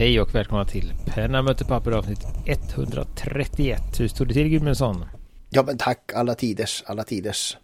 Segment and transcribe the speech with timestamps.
[0.00, 4.00] Hej och välkomna till Penna möter papper avsnitt 131.
[4.00, 5.04] Hur står det till Gudmundsson?
[5.50, 7.56] Ja men tack, alla tiders, alla tiders.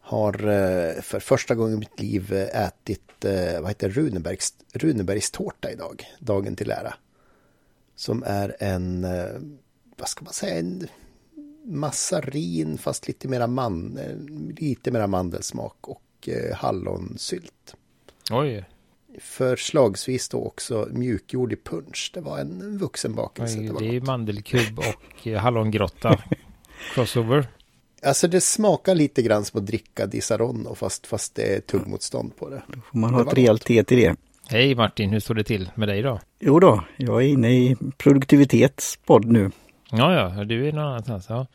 [0.00, 5.70] Har eh, för första gången i mitt liv eh, ätit, eh, vad heter Runebergs, Runebergstårta
[5.70, 6.94] idag, dagen till ära.
[7.96, 9.06] Som är en,
[9.96, 10.88] vad ska man säga, en
[11.64, 13.98] massarin fast lite mera, man,
[14.58, 17.76] lite mera mandelsmak och hallonsylt.
[18.30, 18.64] Oj,
[19.20, 22.10] förslagsvis då också mjukgjord i punch.
[22.14, 23.58] Det var en vuxen bakelse.
[23.58, 26.18] det, det är mandelkubb och eh, hallongrotta.
[26.94, 27.46] Crossover.
[28.02, 32.48] Alltså det smakar lite grann som att dricka Disaronno fast, fast det är tuggmotstånd på
[32.48, 32.62] det.
[32.66, 34.16] Då får man ha ett rejält te till det.
[34.48, 36.20] Hej Martin, hur står det till med dig då?
[36.40, 39.50] Jo då, jag är inne i produktivitetspodd nu.
[39.90, 41.26] Ja, ja, du är någon annanstans.
[41.28, 41.46] Ja.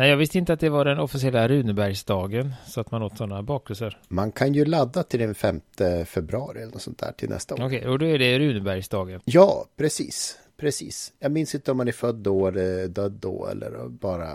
[0.00, 3.42] Nej, jag visste inte att det var den officiella Runebergsdagen så att man åt sådana
[3.42, 3.98] bakelser.
[4.08, 5.60] Man kan ju ladda till den 5
[6.06, 7.58] februari eller något sånt där till nästa år.
[7.58, 9.20] Okej, okay, och då är det Runebergsdagen?
[9.24, 10.38] Ja, precis.
[10.56, 11.12] Precis.
[11.18, 14.28] Jag minns inte om man är född då eller död då eller bara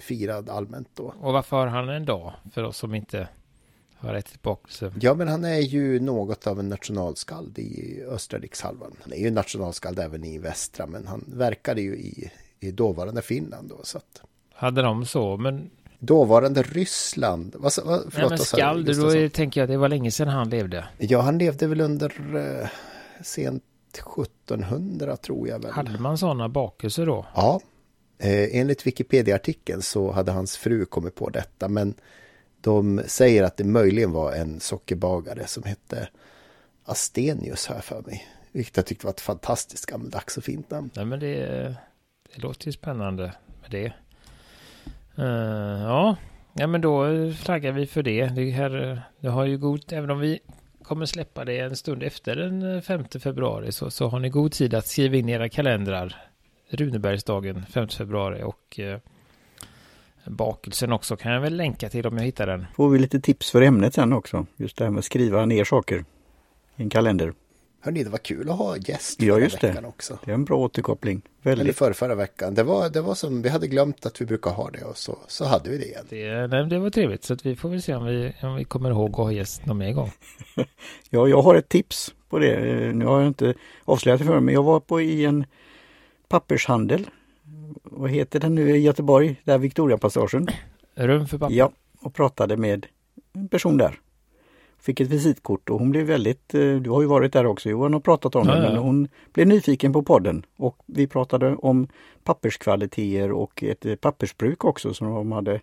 [0.00, 1.14] firad allmänt då.
[1.20, 3.28] Och varför har han en dag för oss som inte
[3.94, 4.92] har ätit bakelse?
[5.00, 8.96] Ja, men han är ju något av en nationalskald i östra rikshalvan.
[9.02, 13.68] Han är ju nationalskald även i västra, men han verkade ju i, i dåvarande Finland
[13.68, 13.80] då.
[13.82, 14.22] Så att...
[14.62, 15.70] Hade de så, men...
[15.98, 17.54] Dåvarande Ryssland.
[17.58, 20.28] Vad, vad, förlåt, Nej, men skald, då är, tänker jag att det var länge sedan
[20.28, 20.84] han levde.
[20.98, 22.68] Ja, han levde väl under eh,
[23.22, 25.72] sent 1700 tror jag väl.
[25.72, 27.26] Hade man sådana bakelser då?
[27.34, 27.60] Ja.
[28.18, 31.94] Eh, enligt Wikipedia-artikeln så hade hans fru kommit på detta, men
[32.60, 36.08] de säger att det möjligen var en sockerbagare som hette
[36.84, 38.28] Astenius här för mig.
[38.52, 40.90] Vilket jag tyckte var ett fantastiskt gammaldags och fint namn.
[40.94, 41.46] Nej men det,
[42.34, 43.92] det låter ju spännande med det.
[45.18, 45.24] Uh,
[45.82, 46.16] ja.
[46.52, 48.26] ja, men då eh, flaggar vi för det.
[48.26, 50.40] Det, här, eh, det har ju god, även om vi
[50.82, 54.74] kommer släppa det en stund efter den 5 februari så, så har ni god tid
[54.74, 56.16] att skriva in era kalendrar.
[56.70, 58.96] Runebergsdagen 5 februari och uh,
[60.24, 62.66] bakelsen också kan jag väl länka till om jag hittar den.
[62.74, 64.46] Får vi lite tips för ämnet sen också.
[64.56, 66.04] Just det här med att skriva ner saker
[66.76, 67.32] i en kalender.
[67.84, 69.88] Hörni, det var kul att ha gäst ja, just veckan det.
[69.88, 70.18] också.
[70.24, 71.22] Det är en bra återkoppling.
[71.42, 71.62] Väldigt.
[71.62, 72.54] Eller förra, förra veckan.
[72.54, 75.18] Det var, det var som, vi hade glömt att vi brukar ha det och så,
[75.28, 76.06] så hade vi det igen.
[76.08, 78.64] Det, nej, det var trevligt, så att vi får väl se om vi, om vi
[78.64, 80.10] kommer ihåg att ha gäst någon mer gång.
[81.10, 82.92] ja, jag har ett tips på det.
[82.94, 83.54] Nu har jag inte
[83.84, 85.44] avslöjat det för mig, men jag var på i en
[86.28, 87.06] pappershandel.
[87.82, 89.40] Vad heter den nu i Göteborg?
[89.44, 90.48] Där Victoriapassagen.
[90.94, 91.54] Rum för papper?
[91.54, 92.86] Ja, och pratade med
[93.32, 93.98] en person där
[94.82, 97.94] fick ett visitkort och hon blev väldigt, eh, du har ju varit där också Johan
[97.94, 101.88] och pratat om ja, det, men hon blev nyfiken på podden och vi pratade om
[102.24, 105.60] papperskvaliteter och ett eh, pappersbruk också som de hade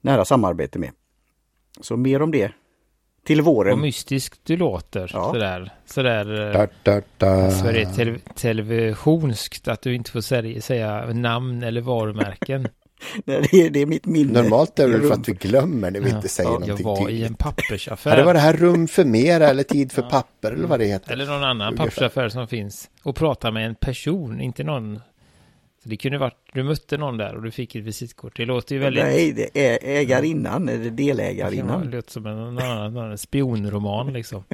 [0.00, 0.90] nära samarbete med.
[1.80, 2.52] Så mer om det
[3.24, 3.70] till våren.
[3.70, 5.32] Vad mystiskt du låter ja.
[5.32, 5.72] sådär.
[5.86, 6.52] Sådär.
[6.52, 7.50] Da, da, da.
[7.50, 12.68] Så är det te televisionskt att du inte får säga namn eller varumärken.
[13.24, 14.42] Nej, det, är, det är mitt minne.
[14.42, 16.96] Normalt är det för att vi glömmer när vi ja, inte säger ja, någonting Jag
[16.96, 17.22] var tydligt.
[17.22, 18.10] i en pappersaffär.
[18.10, 20.08] Ja, det var det här rum för mera eller tid för ja.
[20.08, 21.12] papper eller vad det heter.
[21.12, 22.90] Eller någon annan pappersaffär som finns.
[23.02, 25.00] Och prata med en person, inte någon.
[25.82, 28.36] Så det kunde varit, du mötte någon där och du fick ett visitkort.
[28.36, 29.04] Det låter ju väldigt...
[29.04, 31.90] Nej, det är ägarinnan, eller delägarinnan.
[31.90, 34.44] Det låter som en, en, en, en spionroman liksom.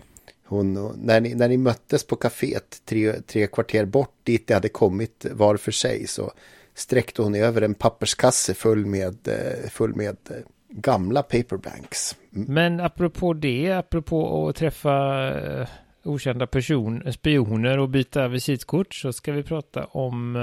[0.50, 4.68] Hon, när, ni, när ni möttes på kaféet tre, tre kvarter bort dit det hade
[4.68, 6.32] kommit var för sig så
[6.80, 10.36] sträckte hon över en papperskasse full med, eh, full med eh,
[10.68, 12.16] gamla paperbanks.
[12.34, 12.54] Mm.
[12.54, 15.68] Men apropå det, apropå att träffa eh,
[16.04, 20.36] okända person, spioner och byta visitkort så ska vi prata om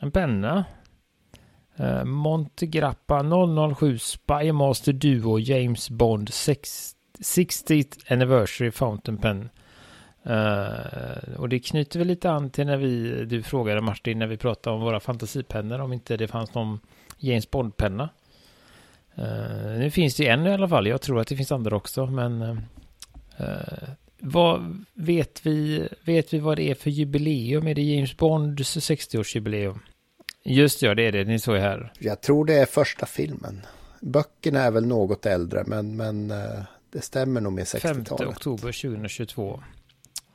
[0.00, 0.64] en penna.
[2.04, 3.24] Montegrappa
[3.76, 9.48] 007 Spymaster Duo James Bond 60th Anniversary Fountain Pen.
[10.30, 14.36] Uh, och det knyter väl lite an till när vi, du frågade Martin, när vi
[14.36, 16.80] pratade om våra fantasipennor, om inte det fanns någon
[17.18, 18.08] James Bond-penna.
[19.18, 22.06] Uh, nu finns det en i alla fall, jag tror att det finns andra också,
[22.06, 22.58] men uh,
[24.18, 27.66] vad vet vi, vet vi vad det är för jubileum?
[27.66, 29.78] Är det James Bonds 60-årsjubileum?
[30.42, 31.92] Just ja, det är det, ni såg här.
[31.98, 33.66] Jag tror det är första filmen.
[34.00, 36.28] Böckerna är väl något äldre, men, men
[36.90, 38.18] det stämmer nog med 60-talet.
[38.18, 39.60] 5 oktober 2022.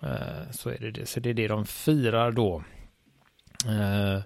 [0.04, 1.06] Eh, så är det det.
[1.06, 2.64] Så det är det de firar då.
[3.68, 4.24] Eh,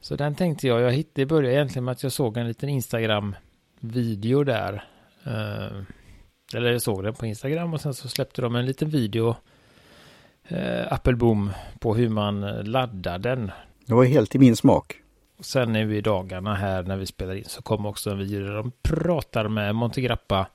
[0.00, 2.68] så den tänkte jag, jag hittade, det började egentligen med att jag såg en liten
[2.68, 4.84] Instagram-video där.
[5.24, 5.82] Eh,
[6.54, 9.36] eller jag såg den på Instagram och sen så släppte de en liten video,
[10.88, 13.50] Appelboom, på hur man laddar den.
[13.86, 14.94] Det var helt i min smak.
[15.38, 18.46] Och sen nu i dagarna här när vi spelar in så kommer också en video
[18.46, 20.46] där de pratar med Montegrappa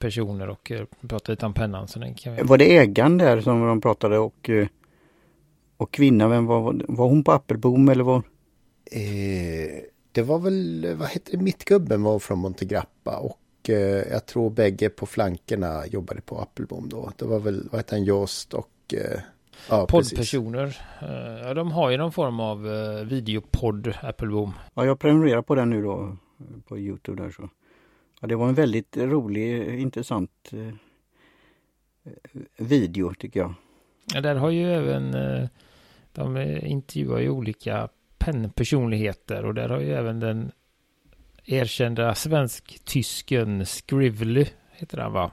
[0.00, 1.88] personer och uh, prata lite om pennan.
[1.88, 2.42] Så den kan vi...
[2.42, 4.66] Var det ägaren där som de pratade och, uh,
[5.76, 8.22] och kvinnan, vem var, var hon på Appelbom eller var?
[8.92, 9.82] Eh,
[10.12, 14.90] det var väl, vad heter det, mittgubben var från Montegrappa och eh, jag tror bägge
[14.90, 17.12] på flankerna jobbade på Appelbom då.
[17.16, 19.20] Det var väl, vad heter han, Jost och eh,
[19.68, 20.66] Ja, Poddpersoner.
[21.02, 22.62] Uh, ja, de har ju någon form av
[23.08, 24.52] videopodd, Appelbom.
[24.74, 26.16] Ja, jag prenumererar på den nu då
[26.68, 27.48] på Youtube där så.
[28.20, 30.72] Ja, det var en väldigt rolig, intressant uh,
[32.56, 33.54] video tycker jag.
[34.14, 35.16] Ja, där har ju även,
[36.12, 37.88] de intervjuar ju olika
[38.18, 40.52] pennpersonligheter och där har ju även den
[41.44, 45.30] erkända svensk-tysken Scrively, heter han va?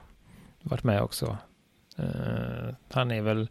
[0.61, 1.37] Varit med också.
[2.89, 3.49] han är väl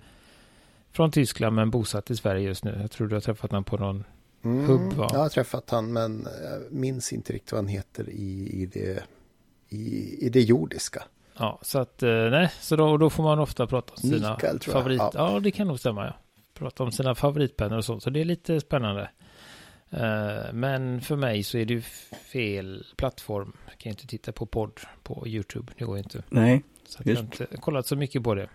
[0.97, 2.79] från Tyskland men bosatt i Sverige just nu.
[2.81, 4.05] Jag tror du har träffat honom på någon
[4.43, 5.11] mm, hubb va?
[5.13, 9.03] Jag har träffat honom men jag minns inte riktigt vad han heter i, i, det,
[9.69, 11.03] i, i det jordiska.
[11.39, 14.61] Ja, så att eh, nej, så då, då får man ofta prata om sina Mikael,
[14.61, 14.99] favorit...
[14.99, 15.11] Ja.
[15.15, 15.41] ja.
[15.41, 16.17] det kan nog stämma ja.
[16.55, 19.11] Prata om sina favoritpennor och sånt, så det är lite spännande.
[19.93, 21.83] Uh, men för mig så är det ju
[22.33, 23.53] fel plattform.
[23.69, 26.23] Jag kan inte titta på podd på YouTube, det går inte.
[26.29, 28.49] Nej, Så jag har inte kollat så mycket på det.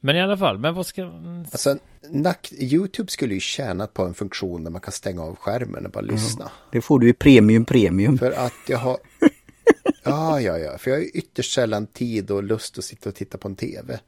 [0.00, 1.10] Men i alla fall, men vad ska...
[1.52, 1.78] Alltså,
[2.60, 6.04] YouTube skulle ju tjäna på en funktion där man kan stänga av skärmen och bara
[6.04, 6.14] mm.
[6.14, 6.50] lyssna.
[6.72, 8.18] Det får du i premium premium.
[8.18, 8.96] För att jag har...
[10.10, 10.78] Ja, ja, ja.
[10.78, 13.56] För jag har ju ytterst sällan tid och lust att sitta och titta på en
[13.56, 14.00] tv.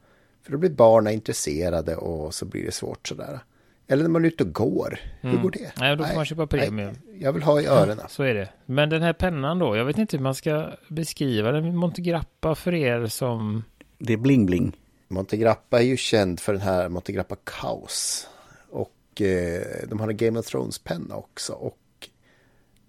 [0.43, 3.39] För då blir barnen intresserade och så blir det svårt sådär.
[3.87, 4.99] Eller när man är ute och går.
[5.21, 5.35] Mm.
[5.35, 5.71] Hur går det?
[5.79, 6.95] Nej, då får man köpa premium.
[7.05, 8.05] Nej, jag vill ha i öronen.
[8.09, 8.49] Så är det.
[8.65, 11.75] Men den här pennan då, jag vet inte hur man ska beskriva den.
[11.75, 13.63] Montegrappa för er som...
[13.97, 14.77] Det är bling-bling.
[15.07, 18.27] Montegrappa är ju känd för den här Montegrappa Kaos.
[18.69, 21.53] Och eh, de har en Game of Thrones-penna också.
[21.53, 21.77] Och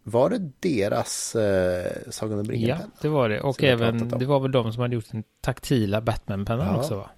[0.03, 2.91] var det deras eh, Sagan om ringen-penna?
[2.95, 3.41] Ja, det var det.
[3.41, 6.77] Och även, det var väl de som hade gjort den taktila Batman-pennan ja.
[6.77, 7.11] också va?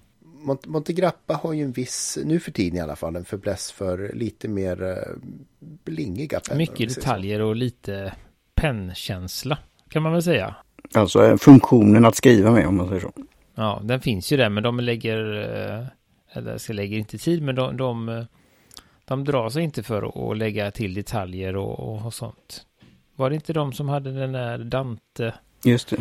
[0.45, 4.11] Mont Montegrappa har ju en viss, nu för tiden i alla fall, en förbläss för
[4.13, 4.95] lite mer eh,
[5.59, 6.57] blingiga pennor.
[6.57, 8.13] Mycket detaljer och lite
[8.55, 9.57] pennkänsla
[9.89, 10.55] kan man väl säga.
[10.93, 13.11] Alltså eh, funktionen att skriva med om man säger så.
[13.55, 15.85] Ja, den finns ju där, men de lägger, eh,
[16.37, 18.25] eller ska lägger inte tid, men de, de,
[19.05, 22.65] de drar sig inte för att lägga till detaljer och, och sånt.
[23.15, 25.33] Var det inte de som hade den där Dante?
[25.63, 25.97] Just det.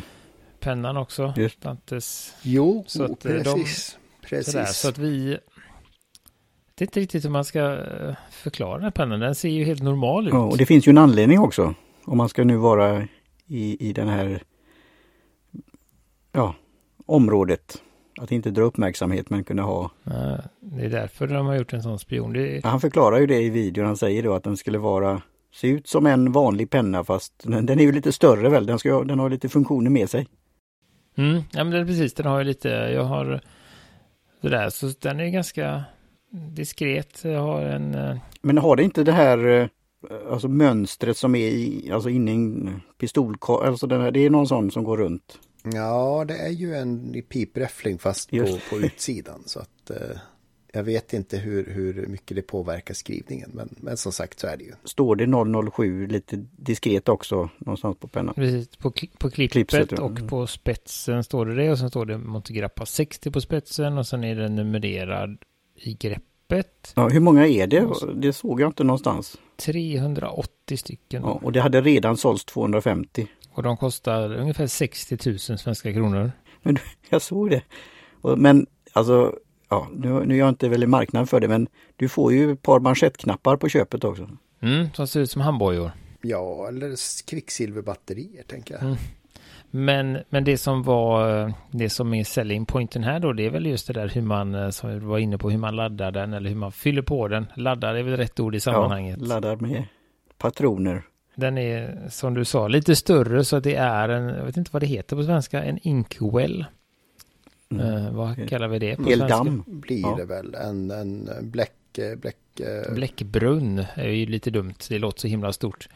[0.61, 1.34] Pennan också?
[1.37, 1.61] Just.
[1.61, 2.34] Dantes.
[2.43, 3.99] Jo, så att, eh, precis.
[4.20, 4.52] De, precis.
[4.52, 5.38] Sådär, så att vi...
[6.75, 9.20] Det är inte riktigt hur man ska eh, förklara den här pennan.
[9.20, 10.34] Den ser ju helt normal ut.
[10.34, 11.75] Ja, och det finns ju en anledning också.
[12.05, 13.08] Om man ska nu vara
[13.46, 14.43] i, i den här
[16.32, 16.55] ja,
[17.06, 17.82] området.
[18.20, 19.90] Att inte dra uppmärksamhet men kunna ha...
[20.05, 22.37] Ja, det är därför de har gjort en sån spion.
[22.37, 22.62] Är...
[22.62, 23.87] Han förklarar ju det i videon.
[23.87, 25.22] Han säger då att den skulle vara
[25.54, 28.66] se ut som en vanlig penna fast den, den är ju lite större väl.
[28.66, 30.26] Den, ska, den har lite funktioner med sig.
[31.16, 33.40] Mm, ja men det är precis, den har ju lite, jag har
[34.40, 35.84] det där, så den är ganska
[36.30, 37.20] diskret.
[37.24, 37.94] Jag har en...
[37.94, 39.66] Eh, men har det inte det här eh,
[40.30, 44.30] alltså mönstret som är i, alltså inne i en pistolkorg, alltså den här, det är
[44.30, 45.38] någon sån som går runt?
[45.72, 49.42] Ja, det är ju en pipräffling fast på, på utsidan.
[49.46, 50.18] Så att eh,
[50.74, 53.50] jag vet inte hur, hur mycket det påverkar skrivningen.
[53.54, 54.72] Men, men som sagt så är det ju.
[54.84, 58.34] Står det 007 lite diskret också någonstans på pennan?
[58.34, 60.02] Precis, på, på klippet Klippset, ja.
[60.02, 61.70] och på spetsen står det det.
[61.70, 65.38] Och sen står det Montegrappa 60 på spetsen och sen är den numrerad
[65.74, 66.93] i greppet.
[66.96, 67.88] Ja, hur många är det?
[68.14, 69.36] Det såg jag inte någonstans.
[69.56, 71.22] 380 stycken.
[71.22, 73.26] Ja, och det hade redan sålts 250.
[73.50, 76.32] Och de kostar ungefär 60 000 svenska kronor.
[76.62, 76.78] Men
[77.10, 77.62] jag såg det.
[78.36, 79.34] Men alltså,
[79.74, 82.62] ja, nu, nu är jag inte väldigt marknad för det, men du får ju ett
[82.62, 84.31] par manschettknappar på köpet också.
[84.62, 85.90] Mm, som ser ut som handbojor.
[86.20, 86.94] Ja, eller
[87.31, 88.82] kvicksilverbatterier tänker jag.
[88.82, 88.96] Mm.
[89.70, 93.66] Men, men det som var det som är selling pointen här då, det är väl
[93.66, 96.48] just det där hur man, som vi var inne på, hur man laddar den eller
[96.50, 97.46] hur man fyller på den.
[97.56, 99.19] Laddar är väl rätt ord i sammanhanget.
[99.20, 99.84] Ja, laddar med
[100.38, 101.02] patroner.
[101.34, 104.70] Den är som du sa lite större så att det är en, jag vet inte
[104.72, 106.64] vad det heter på svenska, en inkwell.
[107.68, 107.86] Mm.
[107.86, 109.70] Uh, vad kallar vi det på Eldamm svenska?
[109.70, 110.16] blir ja.
[110.16, 112.36] det väl, en, en bläck, bläck...
[112.90, 115.88] Bläckbrunn är ju lite dumt, det låter så himla stort.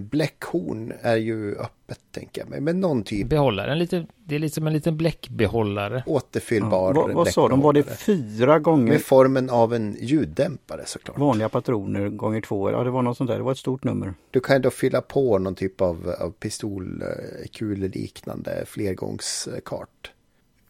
[0.00, 3.28] Bläckhorn är ju öppet tänker jag mig, men någon typ.
[3.28, 6.02] Behållare, lite, det är lite som en liten bläckbehållare.
[6.06, 8.92] Återfyllbar ja, vad, vad sa de, var det fyra gånger?
[8.92, 11.18] Med formen av en ljuddämpare såklart.
[11.18, 14.14] Vanliga patroner gånger två, ja det var något sånt där, det var ett stort nummer.
[14.30, 20.12] Du kan då fylla på någon typ av, av pistolkuleliknande flergångskart.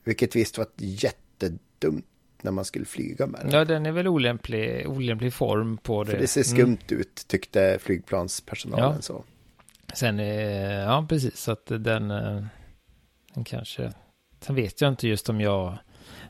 [0.05, 2.05] Vilket visst var jättedumt
[2.43, 3.51] när man skulle flyga med den.
[3.51, 6.11] Ja, den är väl olämplig, olämplig form på det.
[6.11, 7.01] För det ser skumt mm.
[7.01, 9.03] ut, tyckte flygplanspersonalen ja.
[9.03, 9.25] så.
[9.95, 12.09] Sen, ja precis, så att den,
[13.35, 13.93] Den kanske,
[14.41, 15.79] sen vet jag inte just om jag,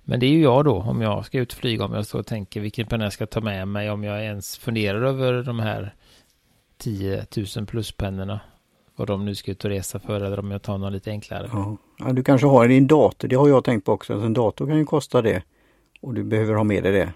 [0.04, 2.18] men det är ju jag då, om jag ska ut och flyga, om jag står
[2.18, 5.60] och tänker vilken penna jag ska ta med mig, om jag ens funderar över de
[5.60, 5.94] här
[6.78, 7.26] 10
[7.56, 8.40] 000 pluspennorna
[8.96, 11.50] vad de nu ska ut och resa för eller om jag tar någon lite enklare.
[11.52, 11.76] Ja.
[11.98, 14.12] ja du kanske har din dator, det har jag tänkt på också.
[14.12, 15.42] Alltså en dator kan ju kosta det.
[16.00, 17.12] Och du behöver ha med dig det.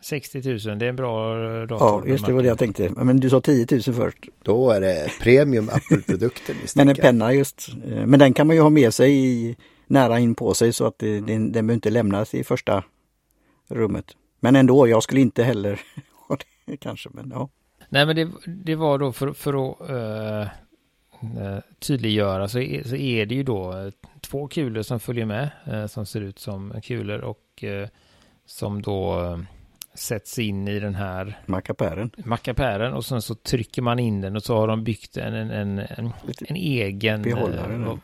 [0.00, 1.34] 60 000, det är en bra
[1.66, 2.02] dator.
[2.06, 2.90] Ja, just det var det jag tänkte.
[2.96, 4.28] Men du sa 10 000 först.
[4.42, 7.68] Då är det premium Apple-produkter Men en penna just.
[7.68, 9.56] Eh, men den kan man ju ha med sig i,
[9.86, 12.84] nära in på sig så att det, den, den behöver inte lämnas i första
[13.68, 14.16] rummet.
[14.40, 15.80] Men ändå, jag skulle inte heller
[16.28, 17.08] ha det kanske.
[17.12, 17.48] Men ja.
[17.96, 20.46] Nej, men det, det var då för, för att uh,
[21.78, 26.06] tydliggöra så är, så är det ju då två kulor som följer med uh, som
[26.06, 27.64] ser ut som kulor och
[28.46, 29.38] som då
[29.94, 32.10] sätts in i den här mackapären.
[32.24, 35.50] mackapären och sen så trycker man in den och så har de byggt en, en,
[35.50, 36.12] en, en,
[36.48, 37.98] en egen behållare,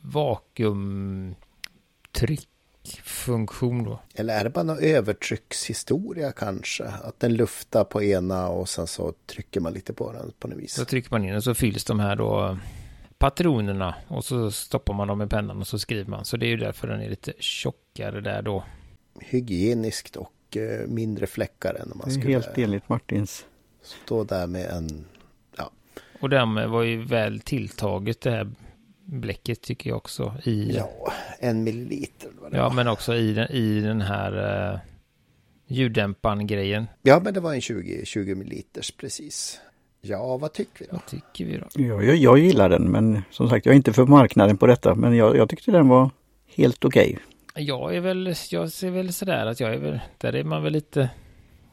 [0.00, 1.36] vakuumtryck
[3.04, 4.00] funktion då.
[4.14, 6.84] Eller är det bara någon övertryckshistoria kanske?
[6.84, 10.58] Att den luftar på ena och sen så trycker man lite på den på något
[10.58, 10.74] vis.
[10.74, 12.58] Så trycker man in och så fylls de här då
[13.18, 16.24] patronerna och så stoppar man dem i pennan och så skriver man.
[16.24, 18.64] Så det är ju därför den är lite tjockare där då.
[19.20, 22.32] Hygieniskt och eh, mindre fläckar än om man skulle...
[22.32, 23.46] Helt enligt Martins.
[23.82, 25.04] Stå där med en...
[25.56, 25.70] Ja.
[26.20, 28.50] Och den var ju väl tilltaget det här
[29.04, 30.34] bläcket tycker jag också.
[30.44, 32.30] I, ja, en milliliter.
[32.52, 34.78] Ja, men också i den, i den här uh,
[35.66, 36.86] ljuddämparen-grejen.
[37.02, 39.60] Ja, men det var en 20, 20 milliliters precis.
[40.00, 40.92] Ja, vad tycker vi då?
[40.92, 41.66] Vad tycker vi då?
[41.74, 44.94] Ja, jag, jag gillar den, men som sagt, jag är inte för marknaden på detta,
[44.94, 46.10] men jag, jag tyckte den var
[46.54, 47.18] helt okej.
[47.54, 47.64] Okay.
[47.64, 50.72] Jag är väl, jag ser väl sådär att jag är väl, där är man väl
[50.72, 51.10] lite,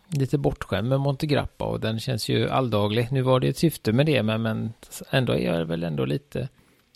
[0.08, 3.08] lite bortskämd med Montegrappa och den känns ju alldaglig.
[3.12, 4.74] Nu var det ett syfte med det, men, men
[5.10, 6.50] ändå är jag väl ändå lite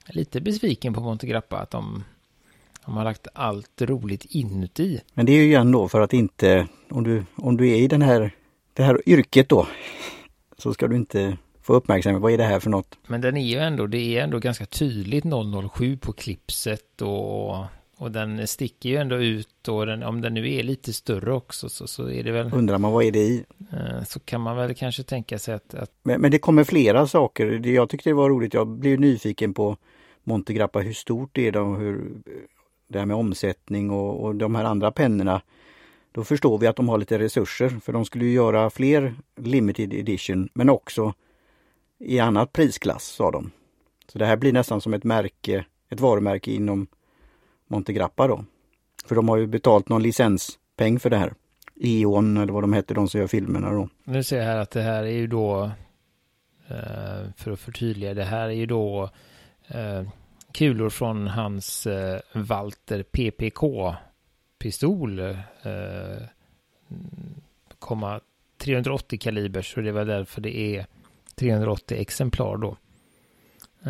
[0.06, 2.04] lite besviken på Montegrappa att de,
[2.86, 5.02] de har lagt allt roligt inuti.
[5.14, 7.88] Men det är ju igen då för att inte, om du, om du är i
[7.88, 8.32] den här,
[8.74, 9.68] det här yrket då,
[10.58, 12.22] så ska du inte få uppmärksamhet.
[12.22, 12.98] Vad är det här för något?
[13.08, 15.24] Men den är ju ändå, det är ändå ganska tydligt
[15.74, 17.66] 007 på klipset och,
[17.98, 21.70] och den sticker ju ändå ut och den, om den nu är lite större också
[21.70, 22.54] så, så är det väl...
[22.54, 23.44] Undrar man vad är det i?
[23.72, 25.74] Eh, så kan man väl kanske tänka sig att...
[25.74, 25.92] att...
[26.04, 27.68] Men, men, det kommer flera saker.
[27.68, 28.54] Jag tyckte det var roligt.
[28.54, 29.78] Jag blev nyfiken på
[30.24, 32.22] Montegrappa, hur stort det är de, hur,
[32.88, 35.42] det här med omsättning och, och de här andra pennorna.
[36.12, 39.94] Då förstår vi att de har lite resurser för de skulle ju göra fler limited
[39.94, 41.14] edition men också
[42.00, 43.52] i annat prisklass sa de.
[44.08, 46.88] Så det här blir nästan som ett märke, ett varumärke inom
[47.68, 48.46] Montegrappa då.
[49.06, 51.34] För de har ju betalt någon licenspeng för det här.
[51.76, 53.90] Eon eller vad de heter, de som gör filmerna då.
[54.04, 55.72] Nu ser jag här att det här är ju då,
[56.68, 59.10] eh, för att förtydliga, det här är ju då
[59.74, 60.04] Eh,
[60.52, 63.96] kulor från hans eh, Walter PPK
[64.60, 65.20] pistol.
[65.20, 65.38] Eh,
[68.58, 70.86] 380 kaliber så det var därför det är
[71.36, 72.78] 380 exemplar då.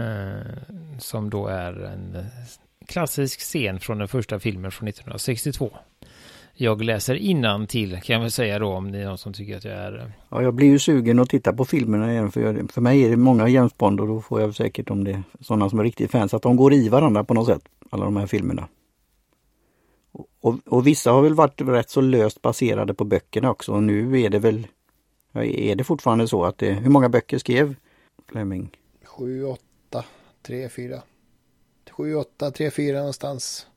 [0.02, 2.26] Eh, som då är en eh,
[2.88, 5.78] klassisk scen från den första filmen från 1962
[6.56, 9.58] jag läser innan till kan jag väl säga då om det är någon som tycker
[9.58, 10.00] att jag är...
[10.00, 13.04] Eh, ja, jag blir ju sugen att titta på filmerna igen för, jag, för mig
[13.04, 15.80] är det många James Bond och då får jag säkert om det är sådana som
[15.80, 18.68] är riktigt fans att de går i varandra på något sätt, alla de här filmerna.
[20.12, 23.84] Och, och, och vissa har väl varit rätt så löst baserade på böckerna också och
[23.84, 24.68] nu är det väl
[25.42, 27.76] är det fortfarande så att det, hur många böcker skrev
[28.28, 28.78] Fleming?
[29.04, 30.06] 7, 8,
[30.42, 31.02] 3, 4.
[31.92, 33.68] 7, 8, 3, 4 någonstans.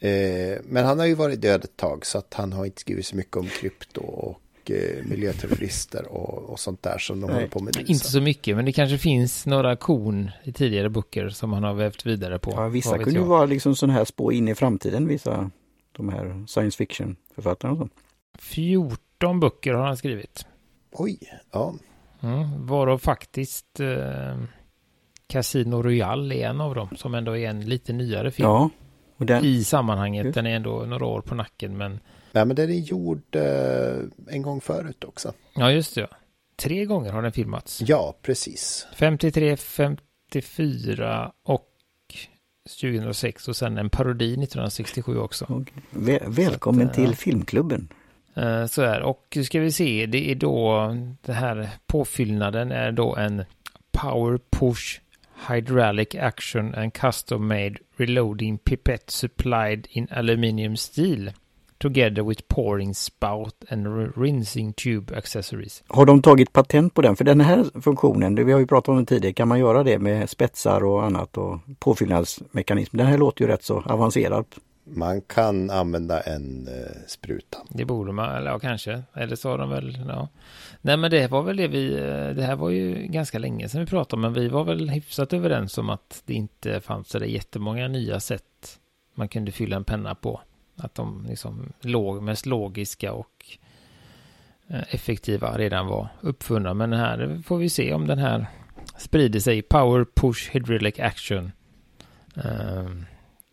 [0.00, 3.06] Eh, men han har ju varit död ett tag så att han har inte skrivit
[3.06, 7.48] så mycket om krypto och eh, miljöterrorister och, och, sånt där som de Nej, håller
[7.48, 7.76] på med.
[7.76, 11.74] Inte så mycket, men det kanske finns några korn i tidigare böcker som han har
[11.74, 12.50] vävt vidare på.
[12.50, 15.50] Ja, vissa kunde ju vara liksom sån här spå in i framtiden, vissa
[15.92, 17.88] de här science fiction författarna.
[18.38, 20.46] 14 böcker har han skrivit.
[20.92, 21.18] Oj,
[21.52, 21.74] ja.
[22.22, 24.38] Mm, varav faktiskt eh,
[25.26, 28.48] Casino Royale är en av dem, som ändå är en lite nyare film.
[28.48, 28.70] Ja,
[29.18, 29.44] den...
[29.44, 32.00] I sammanhanget, den är ändå några år på nacken men...
[32.32, 35.32] Nej men den är gjord eh, en gång förut också.
[35.54, 36.08] Ja just det.
[36.56, 37.82] Tre gånger har den filmats.
[37.86, 38.86] Ja, precis.
[38.94, 41.72] 53, 54 och
[42.80, 45.44] 2006 och sen en parodi 1967 också.
[45.44, 45.82] Okay.
[45.90, 47.12] Väl välkommen att, till ja.
[47.12, 47.88] filmklubben.
[48.38, 53.16] Uh, så är Och ska vi se, det är då det här påfyllnaden är då
[53.16, 53.44] en
[53.92, 55.00] Power Push
[55.48, 61.32] hydraulic action and custom made reloading pipette supplied in aluminium steel
[61.78, 65.82] together with pouring spout and rinsing tube accessories.
[65.88, 67.16] Har de tagit patent på den?
[67.16, 69.98] För den här funktionen, vi har ju pratat om den tidigare, kan man göra det
[69.98, 72.96] med spetsar och annat och påfyllnadsmekanism?
[72.96, 74.44] Den här låter ju rätt så avancerad.
[74.88, 77.58] Man kan använda en eh, spruta.
[77.68, 79.02] Det borde man, eller ja kanske.
[79.14, 80.28] Eller så har de väl, ja.
[80.80, 83.80] Nej men det var väl det vi, eh, det här var ju ganska länge sedan
[83.80, 87.88] vi pratade men vi var väl hyfsat överens om att det inte fanns så jättemånga
[87.88, 88.78] nya sätt
[89.14, 90.40] man kunde fylla en penna på.
[90.76, 93.46] Att de liksom låg, mest logiska och
[94.68, 96.74] eh, effektiva redan var uppfunna.
[96.74, 98.46] Men här får vi se om den här
[98.98, 99.62] sprider sig.
[99.62, 101.52] Power Push Hydraulic Action.
[102.34, 103.06] Um,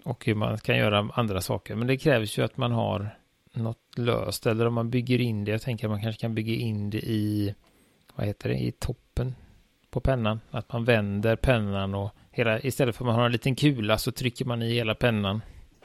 [0.03, 1.75] och hur man kan göra andra saker.
[1.75, 3.17] Men det krävs ju att man har
[3.53, 5.51] något löst eller om man bygger in det.
[5.51, 7.55] Jag tänker att man kanske kan bygga in det i,
[8.15, 9.35] vad heter det, i toppen
[9.89, 10.39] på pennan.
[10.51, 14.11] Att man vänder pennan och hela, istället för att man har en liten kula så
[14.11, 15.41] trycker man i hela pennan.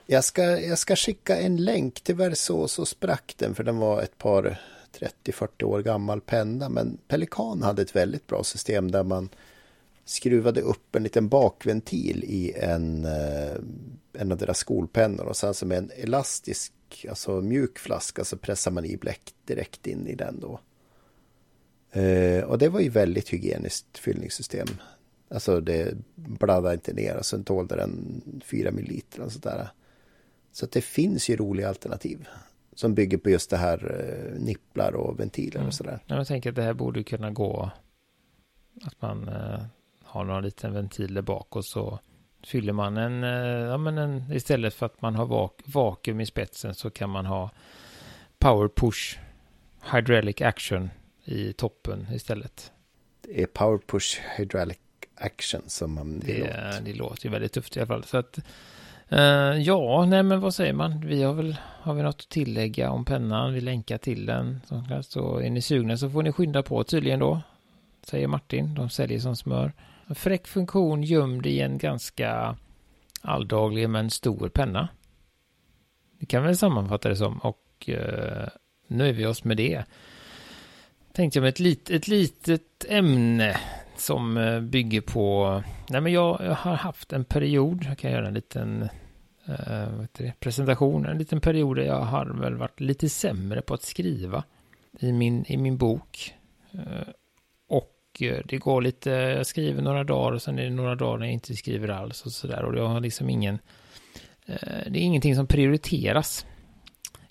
[0.07, 2.01] Jag ska, jag ska skicka en länk.
[2.01, 4.59] Tyvärr så, så sprack den för den var ett par
[5.25, 6.69] 30-40 år gammal penna.
[6.69, 9.29] Men Pelikan hade ett väldigt bra system där man
[10.09, 13.57] skruvade upp en liten bakventil i en, eh,
[14.13, 16.73] en av deras skolpennor och sen som en elastisk,
[17.09, 20.61] alltså mjuk flaska så pressar man i bläck direkt in i den då.
[22.01, 24.69] Eh, och det var ju väldigt hygieniskt fyllningssystem.
[25.31, 29.69] Alltså det bladdade inte ner och sen tålde den 4 milliliter och sådär.
[30.53, 32.29] Så att det finns ju roliga alternativ
[32.75, 36.01] som bygger på just det här eh, nipplar och ventiler och sådär.
[36.07, 37.71] Jag tänker att det här borde kunna gå
[38.85, 39.31] att man
[40.09, 41.99] har någon liten ventil där bak och så
[42.47, 46.27] fyller man en, eh, ja men en, istället för att man har vak vakuum i
[46.27, 47.51] spetsen så kan man ha
[48.39, 49.19] power push
[49.93, 50.91] hydraulic action
[51.25, 52.73] i toppen istället.
[53.21, 54.79] Det är power push hydraulic
[55.15, 56.81] action som man det, låter.
[56.85, 58.05] Det låter ju väldigt tufft i alla fall.
[58.05, 58.39] Så att,
[59.13, 59.19] uh,
[59.63, 61.01] ja, nej men vad säger man?
[61.07, 63.55] Vi har väl, har vi något att tillägga om pennan?
[63.55, 64.61] Vi länkar till den.
[65.03, 67.41] Så är ni sugna så får ni skynda på tydligen då.
[68.03, 68.75] Säger Martin.
[68.75, 69.73] De säljer som smör.
[70.09, 72.57] En fräck funktion gömd i en ganska
[73.23, 74.89] alldaglig men stor penna.
[76.19, 78.49] Det kan väl sammanfatta det som och eh,
[78.87, 79.85] nöjer vi oss med det.
[81.13, 83.61] Tänkte jag med ett, lit, ett litet ämne
[83.97, 88.29] som eh, bygger på, nej men jag, jag, har haft en period, jag kan göra
[88.29, 88.89] en liten
[89.47, 93.83] eh, det, presentation, en liten period där jag har väl varit lite sämre på att
[93.83, 94.45] skriva
[95.01, 96.35] i min, i min bok.
[96.73, 97.09] Eh,
[98.23, 101.27] Eh, det går lite, jag skriver några dagar och sen är det några dagar när
[101.27, 102.65] jag inte skriver alls och sådär.
[102.65, 103.59] Och jag har liksom ingen,
[104.47, 106.47] eh, det är ingenting som prioriteras.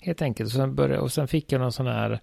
[0.00, 0.46] Helt enkelt.
[0.46, 2.20] Och sen, började, och sen fick jag någon sån här,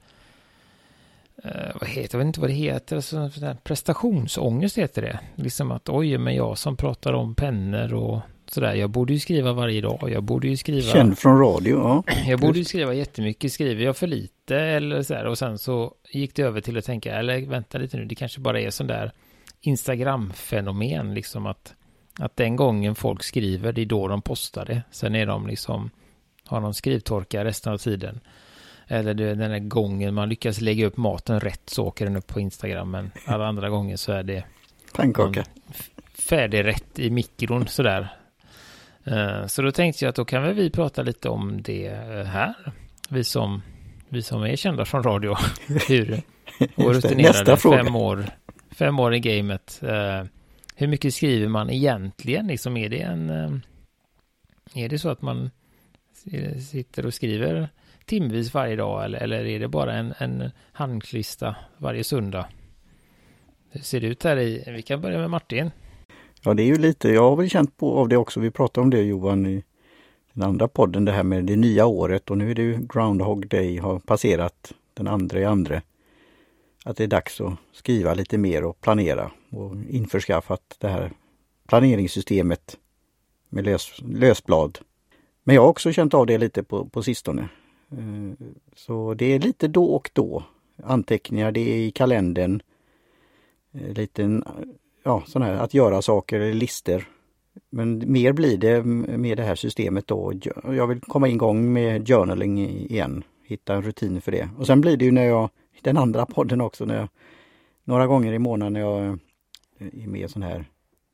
[1.43, 3.29] eh, vad heter, jag vet inte vad det heter, alltså,
[3.63, 5.19] prestationsångest heter det.
[5.35, 8.73] Liksom att oj, men jag som pratar om pennor och sådär.
[8.73, 10.09] Jag borde ju skriva varje dag.
[10.11, 10.91] Jag borde ju skriva.
[10.91, 12.03] Känd från radio, ja.
[12.27, 13.51] Jag borde ju skriva jättemycket.
[13.51, 15.25] Skriver jag för lite eller så här.
[15.25, 18.39] Och sen så gick det över till att tänka, eller vänta lite nu, det kanske
[18.39, 19.11] bara är sån där
[19.61, 21.73] Instagram-fenomen, liksom att,
[22.19, 24.81] att den gången folk skriver, det är då de postar det.
[24.91, 25.89] Sen är de liksom,
[26.45, 28.19] har någon skrivtorka resten av tiden.
[28.87, 32.39] Eller den här gången man lyckas lägga upp maten rätt så åker den upp på
[32.39, 32.91] Instagram.
[32.91, 34.43] Men alla andra gånger så är det
[34.93, 35.45] pannkaka.
[36.13, 38.07] Färdigrätt i mikron sådär.
[39.05, 42.23] Eh, så då tänkte jag att då kan väl vi prata lite om det eh,
[42.23, 42.53] här.
[43.09, 43.61] Vi som,
[44.09, 45.35] vi som är kända från radio.
[45.87, 46.21] Hur,
[46.75, 48.25] och rutinerade fem år,
[48.71, 49.79] fem år i gamet.
[49.83, 50.23] Eh,
[50.75, 52.47] hur mycket skriver man egentligen?
[52.47, 53.29] Liksom är det en...
[54.73, 55.51] Är det så att man
[56.71, 57.69] sitter och skriver
[58.05, 62.45] timvis varje dag eller, eller är det bara en, en handklista varje söndag?
[63.71, 64.63] Hur ser det ut här i...
[64.67, 65.71] Vi kan börja med Martin.
[66.45, 68.83] Ja det är ju lite, jag har väl känt på av det också, vi pratade
[68.83, 69.63] om det Johan i
[70.33, 73.47] den andra podden, det här med det nya året och nu är det ju Groundhog
[73.47, 75.81] Day har passerat den andra i andra.
[76.85, 81.11] Att det är dags att skriva lite mer och planera och införskaffat det här
[81.67, 82.77] planeringssystemet
[83.49, 84.79] med lös, lösblad.
[85.43, 87.49] Men jag har också känt av det lite på, på sistone.
[87.91, 90.43] Eh, så det är lite då och då.
[90.83, 92.61] Anteckningar, det är i kalendern.
[93.73, 97.07] Eh, liten lite ja, sån här, att göra saker eller lister.
[97.69, 100.33] Men mer blir det med det här systemet då.
[100.63, 103.23] Jag vill komma igång med journaling igen.
[103.43, 104.49] Hitta en rutin för det.
[104.57, 105.49] Och sen blir det ju när jag,
[105.81, 107.09] den andra podden också, när jag,
[107.83, 110.65] några gånger i månaden när jag eh, är med i sån här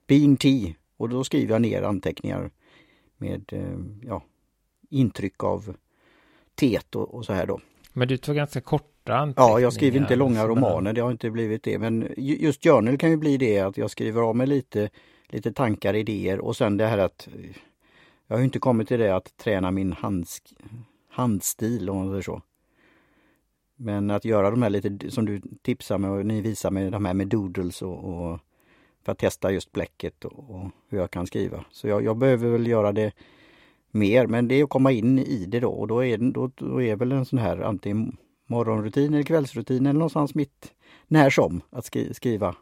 [0.08, 0.74] Being Tea.
[0.98, 2.52] Och då skriver jag ner anteckningar
[3.18, 4.24] med eh, ja,
[4.90, 5.76] intryck av
[6.56, 7.60] teet och, och så här då.
[7.94, 8.62] Men du tar ganska
[9.04, 9.50] korta anteckningar?
[9.50, 11.80] Ja, jag skriver inte långa romaner, det har inte blivit det.
[11.80, 14.90] Men just journal kan ju bli det att jag skriver av mig lite,
[15.30, 17.28] lite tankar, idéer och sen det här att
[18.28, 20.54] jag har inte kommit till det att träna min handsk,
[21.10, 22.42] handstil om man säger så.
[23.76, 27.06] Men att göra de här lite som du tipsar med och ni visar med de
[27.06, 28.40] här med doodles och, och
[29.04, 31.66] för att testa just bläcket och, och, hur jag kan skriva.
[31.72, 33.12] Så jag, jag, behöver väl göra det
[33.92, 36.82] mer men det är att komma in i det då och då är, då, då
[36.82, 38.18] är väl en sån här antingen
[38.52, 40.74] morgonrutin eller kvällsrutin eller någonstans mitt
[41.08, 42.56] när som att skri, skriva.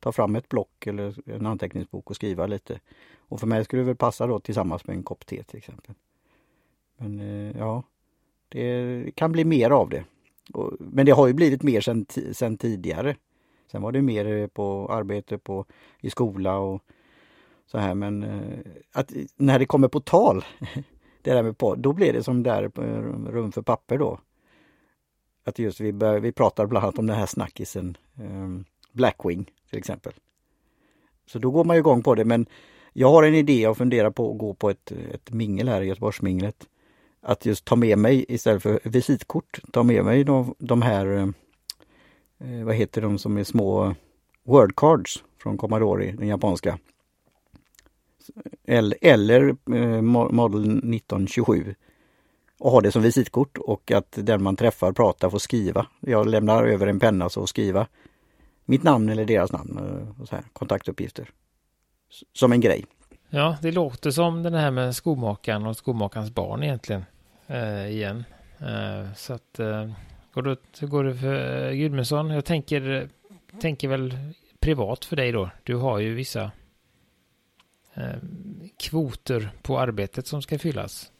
[0.00, 2.80] Ta fram ett block eller en anteckningsbok och skriva lite.
[3.18, 5.94] Och för mig skulle det väl passa då tillsammans med en kopp te till exempel.
[6.96, 7.82] Men eh, ja,
[8.48, 10.04] det kan bli mer av det.
[10.78, 13.16] Men det har ju blivit mer sen, sen tidigare.
[13.72, 15.64] Sen var det mer eh, på arbete på,
[16.00, 16.82] i skola och
[17.66, 18.58] så här men eh,
[18.92, 20.44] att när det kommer på tal,
[21.22, 24.20] det där med podd, då blir det som där eh, rum för papper då.
[25.46, 29.78] Att just vi, bör, vi pratar bland annat om den här snackisen um, Blackwing till
[29.78, 30.12] exempel.
[31.26, 32.46] Så då går man igång på det men
[32.92, 35.86] jag har en idé och funderar på att gå på ett, ett mingel här i
[35.86, 36.66] Göteborgsminglet
[37.20, 41.34] att just ta med mig istället för visitkort, ta med mig de, de här, ehm,
[42.38, 43.94] eh, vad heter de som är små
[44.44, 46.78] wordcards från Commodore, den japanska.
[48.64, 51.74] Eller, eller eh, Model 1927
[52.58, 55.86] och ha det som visitkort och att den man träffar pratar får skriva.
[56.00, 57.86] Jag lämnar över en penna så skriva
[58.64, 61.30] mitt namn eller deras namn eh, och så här, kontaktuppgifter.
[62.32, 62.84] Som en grej.
[63.30, 67.04] Ja, det låter som den här med skomakaren och skomakarens barn egentligen
[67.46, 68.24] eh, igen.
[68.58, 69.90] Eh, så att eh,
[70.32, 72.30] går, det, går det för eh, Gudmundsson?
[72.30, 73.08] Jag tänker,
[73.60, 74.16] tänker väl
[74.60, 75.50] privat för dig då.
[75.62, 76.50] Du har ju vissa
[77.94, 78.16] eh,
[78.78, 81.10] kvoter på arbetet som ska fyllas.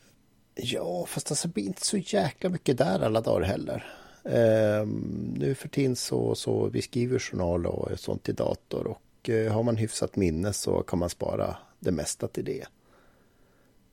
[0.58, 3.86] Ja, fast alltså, det blir inte så jäkla mycket där alla dagar heller.
[4.24, 4.86] Eh,
[5.34, 9.62] nu för tiden så, så vi skriver journal och sånt i dator och eh, har
[9.62, 12.66] man hyfsat minne så kan man spara det mesta till det.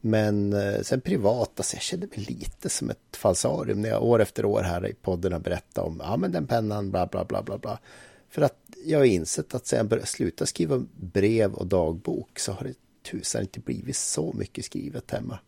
[0.02, 4.22] Men eh, sen privat, alltså jag känner mig lite som ett falsarium när jag år
[4.22, 7.44] efter år här i podden har berättat om ja men den pennan, bla bla bla
[7.44, 7.80] bla bla.
[8.30, 12.52] För att jag har insett att sen jag började sluta skriva brev och dagbok så
[12.52, 12.76] har det
[13.12, 15.40] tusan inte blivit så mycket skrivet hemma.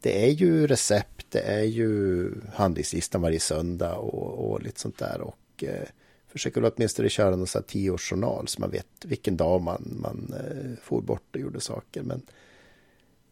[0.00, 5.20] Det är ju recept, det är ju handlingslistan varje söndag och, och lite sånt där
[5.20, 5.88] och eh,
[6.28, 10.34] försöker väl åtminstone köra någon sån här tioårsjournal så man vet vilken dag man, man
[10.38, 12.02] eh, for bort och gjorde saker.
[12.02, 12.22] Men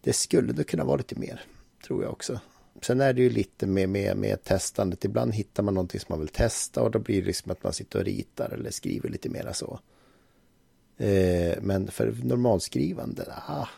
[0.01, 1.45] det skulle det kunna vara lite mer,
[1.87, 2.41] tror jag också.
[2.83, 5.05] Sen är det ju lite med, med, med testandet.
[5.05, 7.73] Ibland hittar man någonting som man vill testa och då blir det liksom att man
[7.73, 9.81] sitter och ritar eller skriver lite mera så.
[10.97, 13.69] Eh, men för normalskrivande, ah,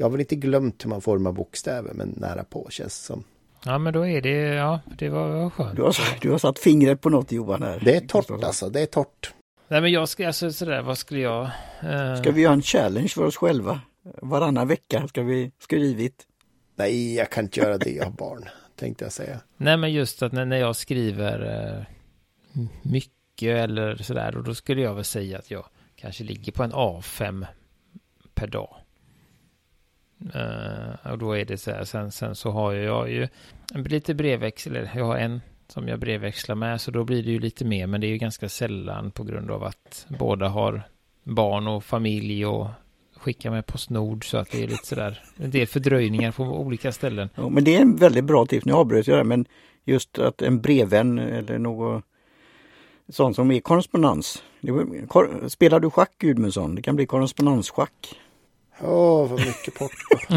[0.00, 3.24] jag har väl inte glömt hur man formar bokstäver, men nära på känns det som.
[3.64, 5.76] Ja, men då är det, ja, det var skönt.
[5.76, 7.80] Du har, du har satt fingret på något Johan här.
[7.84, 9.34] Det är torrt alltså, det är torrt.
[9.68, 11.50] Nej, men jag ska, alltså sådär, vad skulle jag?
[11.82, 12.16] Eh...
[12.16, 13.80] Ska vi göra en challenge för oss själva?
[14.22, 16.26] Varannan vecka ska vi skrivit.
[16.76, 18.44] Nej, jag kan inte göra det, jag har barn,
[18.76, 19.40] tänkte jag säga.
[19.56, 21.84] Nej, men just att när, när jag skriver eh,
[22.82, 25.64] mycket eller sådär, och då skulle jag väl säga att jag
[25.96, 27.46] kanske ligger på en A5
[28.34, 28.79] per dag.
[30.34, 33.28] Uh, och då är det så här, sen, sen så har jag ju
[33.72, 37.64] lite brevväxel, jag har en som jag brevväxlar med, så då blir det ju lite
[37.64, 40.82] mer, men det är ju ganska sällan på grund av att båda har
[41.24, 42.68] barn och familj och
[43.16, 47.28] skickar med Postnord så att det är lite sådär en del fördröjningar på olika ställen.
[47.34, 49.44] Ja, men det är en väldigt bra tips, nu avbröt jag det, men
[49.84, 52.04] just att en brevvän eller något
[53.08, 54.42] sånt som är korrespondens.
[55.48, 56.74] Spelar du schack Gudmundsson?
[56.74, 58.20] Det kan bli korrespondensschack.
[58.82, 60.36] Åh, vad mycket porto.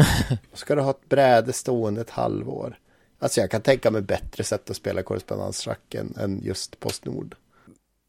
[0.52, 2.78] Ska du ha ett bräde stående ett halvår?
[3.18, 7.34] Alltså jag kan tänka mig bättre sätt att spela korrespondensschack än, än just Postnord.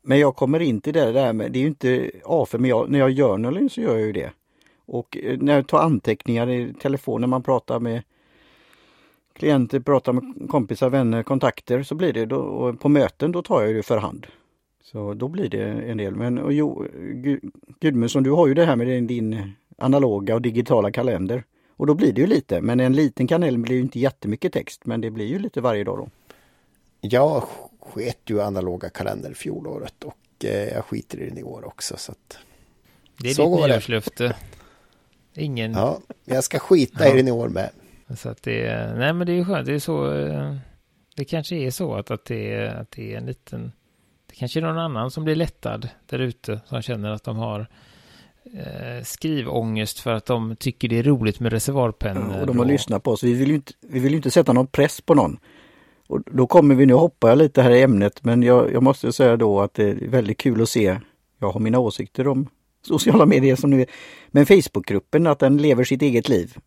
[0.04, 2.70] Men jag kommer in till det där med, det är ju inte A för men
[2.70, 4.32] jag, när jag gör journaling så gör jag ju det.
[4.86, 8.04] Och eh, när jag tar anteckningar i telefonen, man pratar med
[9.34, 13.62] klienter, pratar med kompisar, vänner, kontakter så blir det då, och på möten då tar
[13.62, 14.28] jag det för hand.
[14.84, 16.16] Så då blir det en del.
[16.16, 16.86] Men och jo,
[17.80, 21.44] Gudmundsson, du har ju det här med din, din analoga och digitala kalender.
[21.78, 24.86] Och då blir det ju lite, men en liten kanal blir ju inte jättemycket text,
[24.86, 26.10] men det blir ju lite varje dag då.
[27.02, 27.44] Jag
[27.80, 31.98] sket ju analoga kalender fjolåret och eh, jag skiter i den i år också.
[31.98, 32.38] Så att...
[33.18, 34.36] Det är så ditt nyårslöfte.
[35.34, 35.72] Ingen...
[35.72, 37.14] Ja, jag ska skita ja.
[37.14, 37.70] i den i år med.
[38.18, 40.56] Så att det är, nej men det är ju skönt, det är så, eh,
[41.16, 43.72] det kanske är så att, att, det, är, att det är en liten,
[44.28, 47.68] det kanske är någon annan som blir lättad där ute som känner att de har
[48.54, 52.34] eh, skrivångest för att de tycker det är roligt med reservoarpennor.
[52.34, 52.72] Ja, och de har och...
[52.72, 53.24] lyssnat på oss.
[53.24, 55.40] Vi vill ju inte, vi vill inte sätta någon press på någon.
[56.08, 59.14] Och då kommer vi, nu hoppar jag lite här i ämnet, men jag, jag måste
[59.14, 61.00] säga då att det är väldigt kul att se.
[61.40, 62.48] Jag har mina åsikter om
[62.82, 63.88] sociala medier som nu är.
[64.28, 66.58] Men Facebookgruppen, att den lever sitt eget liv.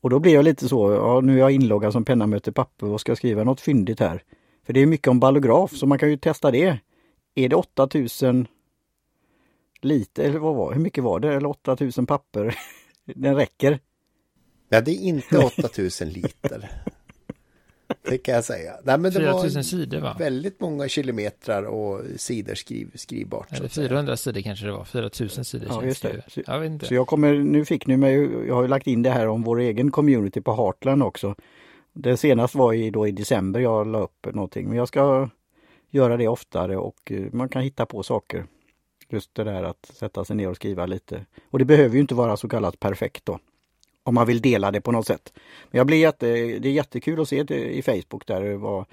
[0.00, 2.86] Och då blir jag lite så, ja nu är jag inloggad som penna möter papper,
[2.86, 4.22] vad ska skriva något fyndigt här?
[4.66, 6.78] För det är mycket om ballograf så man kan ju testa det.
[7.34, 8.46] Är det 8000
[9.86, 11.34] liter, eller vad var hur mycket var det?
[11.34, 12.58] Eller 8000 papper?
[13.04, 13.78] Den räcker.
[14.68, 16.70] Ja, det är inte 8000 liter.
[18.02, 18.72] Det kan jag säga.
[18.84, 20.16] Nej, men det 4000 sidor va?
[20.18, 23.52] Väldigt många kilometrar och sidor skriv, skrivbart.
[23.52, 24.84] Eller 400 sidor kanske det var.
[24.84, 26.22] 4000 sidor ja, just det.
[26.28, 26.86] Så, jag vet inte.
[26.86, 28.14] Så jag kommer, nu fick ni mig,
[28.46, 31.34] jag har ju lagt in det här om vår egen community på Heartland också.
[31.92, 34.68] Det senaste var i, då i december jag la upp någonting.
[34.68, 35.28] Men jag ska
[35.90, 38.46] göra det oftare och eh, man kan hitta på saker.
[39.08, 41.26] Just det där att sätta sig ner och skriva lite.
[41.50, 43.38] Och det behöver ju inte vara så kallat perfekt då.
[44.02, 45.32] Om man vill dela det på något sätt.
[45.70, 46.26] Men jag blir jätte,
[46.58, 48.86] det är jättekul att se det i Facebook där det var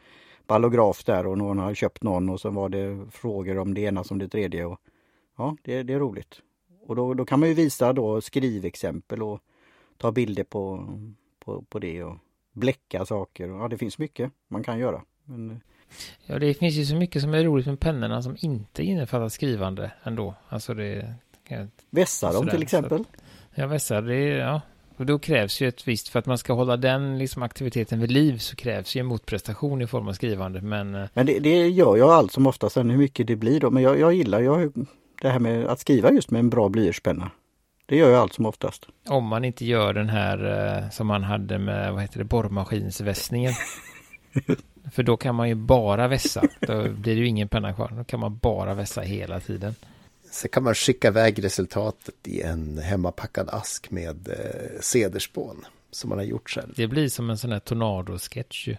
[0.48, 4.04] ballograf där och någon har köpt någon och så var det frågor om det ena
[4.04, 4.66] som det tredje.
[4.66, 4.80] Och,
[5.38, 6.42] ja, det, det är roligt.
[6.88, 9.40] Och då, då kan man ju visa då skrivexempel och
[9.98, 10.88] ta bilder på,
[11.40, 12.18] på, på det och
[12.52, 13.48] bläcka saker.
[13.48, 15.02] Ja, det finns mycket man kan göra.
[15.24, 15.62] Men,
[16.26, 19.92] Ja, det finns ju så mycket som är roligt med pennorna som inte innefattar skrivande
[20.04, 20.36] ändå.
[20.50, 21.14] Alltså det...
[21.90, 23.04] Vässa dem till exempel?
[23.56, 24.62] ja, vässa, det ja.
[24.98, 28.12] Och då krävs ju ett visst, för att man ska hålla den liksom aktiviteten vid
[28.12, 30.62] liv så krävs ju en motprestation i form av skrivande.
[30.62, 33.72] Men, eh, men det, det gör jag allt som oftast, hur mycket det blir då.
[33.72, 34.72] Men jag, jag gillar jag,
[35.22, 37.32] det här med att skriva just med en bra blyertspenna.
[37.86, 38.88] Det gör jag allt som oftast.
[39.08, 43.54] Om man inte gör den här eh, som man hade med, vad heter det, borrmaskinsvässningen.
[44.94, 46.42] För då kan man ju bara vässa.
[46.60, 47.94] Då blir det ju ingen penna kvar.
[47.98, 49.76] Då kan man bara vässa hela tiden.
[50.32, 56.18] Så kan man skicka iväg resultatet i en hemmapackad ask med eh, cederspån som man
[56.18, 56.74] har gjort själv.
[56.76, 58.78] Det blir som en sån här tornado-sketch ju.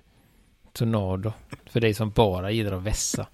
[0.72, 1.32] Tornado.
[1.66, 3.26] För dig som bara gillar att vässa.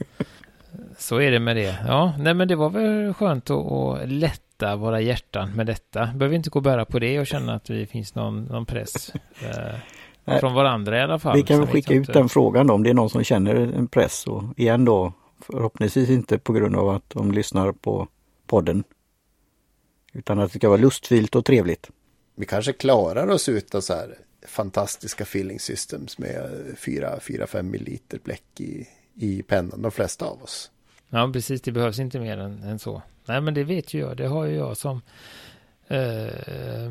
[0.99, 1.79] Så är det med det.
[1.87, 6.07] Ja, nej men det var väl skönt att, att lätta våra hjärtan med detta.
[6.07, 9.13] Behöver inte gå och bära på det och känna att det finns någon, någon press.
[10.39, 11.37] Från varandra i alla fall.
[11.37, 13.87] Vi kan väl skicka ut den frågan då, om det är någon som känner en
[13.87, 14.27] press.
[14.27, 18.09] Och igen då, förhoppningsvis inte på grund av att de lyssnar på
[18.47, 18.85] podden.
[20.13, 21.91] Utan att det ska vara lustfyllt och trevligt.
[22.35, 24.15] Vi kanske klarar oss utan så här
[24.47, 30.71] fantastiska filling systems med 4-5 milliliter bläck i, i pennan, de flesta av oss.
[31.09, 31.63] Ja, precis.
[31.63, 33.03] Det behövs inte mer än, än så.
[33.25, 34.17] Nej, men det vet ju jag.
[34.17, 35.01] Det har ju jag som
[35.89, 36.91] eh,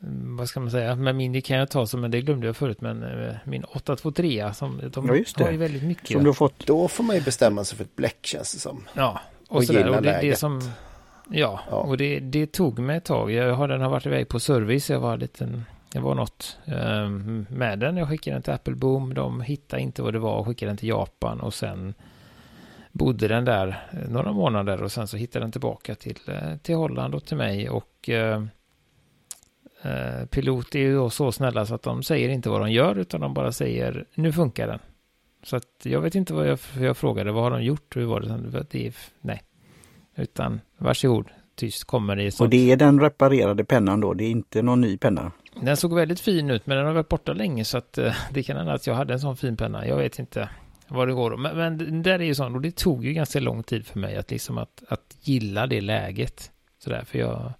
[0.00, 2.80] vad ska man säga, men min kan jag ta som, men det glömde jag förut,
[2.80, 5.44] men eh, min 823 som de ja, just det.
[5.44, 6.08] har ju väldigt mycket.
[6.08, 6.66] Som du har fått.
[6.66, 8.84] Då får man ju bestämma sig för ett bläck känns det som.
[8.94, 9.88] Ja, och, och sådär.
[9.88, 10.60] Och det, det som,
[11.30, 13.30] ja, ja, och det, det tog mig ett tag.
[13.30, 14.90] Jag har den har varit iväg på service.
[14.90, 17.96] Jag var liten, det var något um, med den.
[17.96, 19.14] Jag skickade den till Apple Boom.
[19.14, 21.94] De hittade inte vad det var och skickade den till Japan och sen
[22.92, 27.14] bodde den där några månader och sen så hittade den tillbaka till, eh, till Holland
[27.14, 28.42] och till mig och uh, Eh,
[30.30, 33.20] pilot är ju då så snälla så att de säger inte vad de gör utan
[33.20, 34.78] de bara säger nu funkar den.
[35.42, 37.96] Så att jag vet inte vad jag, jag frågade, vad har de gjort?
[37.96, 38.66] Hur var det?
[38.70, 39.42] det är, nej,
[40.16, 42.30] utan varsågod, tyst kommer det.
[42.30, 42.46] Sånt.
[42.46, 45.32] Och det är den reparerade pennan då, det är inte någon ny penna?
[45.62, 48.42] Den såg väldigt fin ut men den har varit borta länge så att uh, det
[48.42, 49.86] kan hända att jag hade en sån fin penna.
[49.86, 50.48] Jag vet inte
[50.88, 51.36] vad det går.
[51.36, 54.16] Men, men där är ju sånt och det tog ju ganska lång tid för mig
[54.16, 56.50] att liksom att, att gilla det läget.
[56.78, 57.52] Sådär, för jag,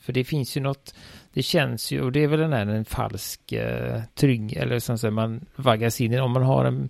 [0.00, 0.94] för det finns ju något,
[1.32, 4.98] det känns ju, och det är väl den här en falsk eh, trygg, eller som
[4.98, 6.88] säger man vaggas in i, om man har en,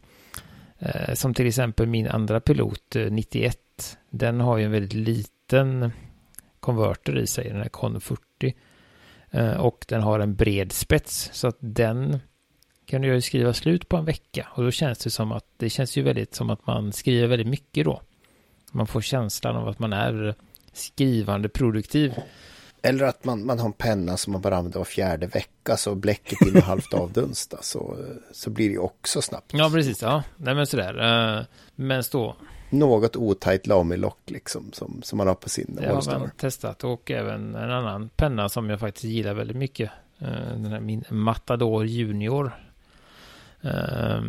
[0.79, 3.59] eh, som till exempel min andra pilot, eh, 91,
[4.11, 5.93] den har ju en väldigt liten
[6.61, 8.55] konverter i sig, den här Con 40.
[9.31, 12.21] Eh, och den har en bred spets, så att den
[12.87, 14.49] kan du ju skriva slut på en vecka.
[14.51, 17.49] Och då känns det som att, det känns ju väldigt som att man skriver väldigt
[17.49, 18.03] mycket då.
[18.73, 20.35] Man får känslan av att man är
[20.73, 22.15] skrivande produktiv.
[22.83, 25.95] Eller att man, man har en penna som man bara använder var fjärde vecka så
[25.95, 27.97] bläcket hinner halvt avdunsta så,
[28.33, 29.53] så blir det också snabbt.
[29.55, 30.03] Ja, precis.
[30.03, 30.95] Ja, nej men sådär.
[31.39, 32.37] Uh, men stå.
[32.71, 37.11] Något otajt lamilock liksom som, som man har på sin Det har man testat och
[37.11, 39.91] även en annan penna som jag faktiskt gillar väldigt mycket.
[40.23, 42.53] Uh, den här min Matador Junior.
[43.65, 44.23] Uh,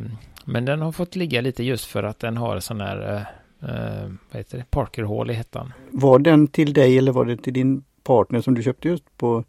[0.45, 3.27] men den har fått ligga lite just för att den har sån här,
[3.63, 5.73] uh, vad heter det, Parker-hål i hettan.
[5.91, 9.43] Var den till dig eller var det till din partner som du köpte just på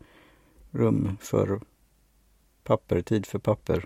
[0.71, 1.61] rum för
[2.65, 3.85] papper, tid för papper.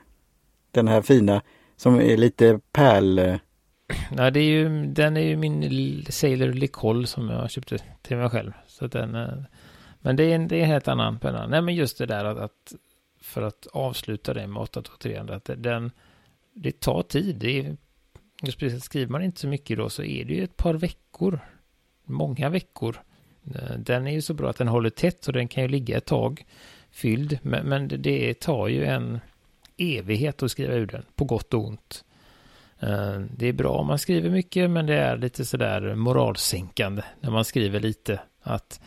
[0.70, 1.42] Den här fina
[1.76, 3.38] som är lite pärl...
[4.10, 8.30] Nej, det är ju, den är ju min Sailor Licol som jag köpte till mig
[8.30, 8.52] själv.
[8.66, 9.38] Så den, eh,
[10.00, 11.46] men det är en, det är en helt annan penna.
[11.46, 12.74] Nej, men just det där att, att
[13.20, 15.90] för att avsluta det med 823, att den,
[16.54, 17.36] det tar tid.
[17.36, 17.76] Det är,
[18.42, 21.40] just precis, skriver man inte så mycket då så är det ju ett par veckor.
[22.04, 23.02] Många veckor
[23.54, 25.96] Eh, den är ju så bra att den håller tätt och den kan ju ligga
[25.96, 26.46] ett tag
[26.90, 27.38] fylld.
[27.42, 29.20] Men, men det tar ju en
[29.76, 32.04] evighet att skriva ur den, på gott och ont.
[32.80, 37.30] Eh, det är bra om man skriver mycket, men det är lite sådär moralsänkande när
[37.30, 38.20] man skriver lite.
[38.42, 38.80] Att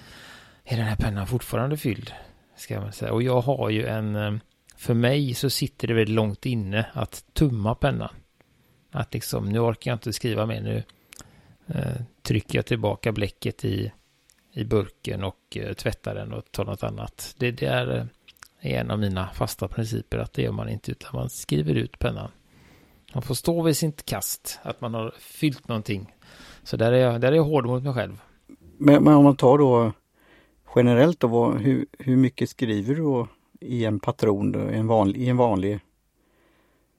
[0.63, 2.13] är den här pennan fortfarande fylld?
[2.55, 3.13] Ska man säga.
[3.13, 4.33] Och jag har ju en, eh,
[4.77, 8.13] för mig så sitter det väldigt långt inne att tumma pennan.
[8.91, 10.83] Att liksom, nu orkar jag inte skriva mer, nu
[11.67, 13.91] eh, trycker jag tillbaka bläcket i,
[14.53, 17.35] i burken och eh, tvätta den och ta något annat.
[17.37, 18.05] Det, det är, eh,
[18.59, 22.31] en av mina fasta principer att det gör man inte utan man skriver ut pennan.
[23.13, 26.15] Man får stå vid sitt kast, att man har fyllt någonting.
[26.63, 28.21] Så där är jag, där är jag hård mot mig själv.
[28.77, 29.91] Men, men om man tar då
[30.75, 33.27] generellt då, vad, hur, hur mycket skriver du då
[33.59, 35.79] i en patron, då, en vanlig, i en vanlig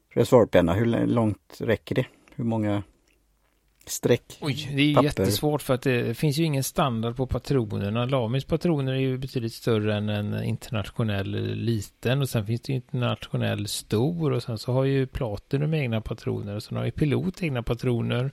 [0.08, 0.72] reservoarpenna?
[0.72, 2.06] Hur långt räcker det?
[2.34, 2.82] Hur många
[3.88, 4.38] streck?
[4.40, 5.04] Oj, det är papper.
[5.04, 8.04] jättesvårt för att det finns ju ingen standard på patronerna.
[8.04, 13.68] Lamis patroner är ju betydligt större än en internationell liten och sen finns det internationell
[13.68, 17.62] stor och sen så har ju Platinum egna patroner och sen har ju Pilot egna
[17.62, 18.30] patroner.